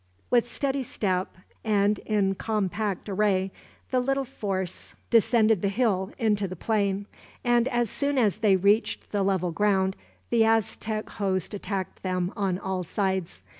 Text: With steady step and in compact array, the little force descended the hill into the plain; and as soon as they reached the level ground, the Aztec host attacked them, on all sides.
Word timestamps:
With 0.31 0.47
steady 0.49 0.81
step 0.81 1.35
and 1.63 1.99
in 1.99 2.33
compact 2.33 3.07
array, 3.07 3.51
the 3.91 3.99
little 3.99 4.25
force 4.25 4.95
descended 5.11 5.61
the 5.61 5.69
hill 5.69 6.11
into 6.17 6.47
the 6.47 6.55
plain; 6.55 7.05
and 7.43 7.67
as 7.67 7.87
soon 7.87 8.17
as 8.17 8.39
they 8.39 8.55
reached 8.55 9.11
the 9.11 9.21
level 9.21 9.51
ground, 9.51 9.95
the 10.31 10.43
Aztec 10.43 11.07
host 11.07 11.53
attacked 11.53 12.01
them, 12.01 12.33
on 12.35 12.57
all 12.57 12.83
sides. 12.83 13.43